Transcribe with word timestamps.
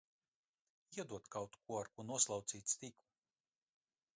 Iedod 0.95 1.29
kaut 1.35 1.59
ko, 1.67 1.77
ar 1.81 1.91
ko 1.99 2.07
noslaucīt 2.13 2.75
stiklu! 2.75 3.11